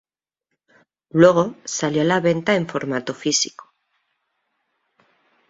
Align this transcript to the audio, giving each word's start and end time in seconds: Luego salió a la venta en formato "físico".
Luego 1.11 1.53
salió 1.63 2.01
a 2.01 2.05
la 2.05 2.19
venta 2.19 2.55
en 2.55 2.67
formato 2.67 3.13
"físico". 3.13 3.71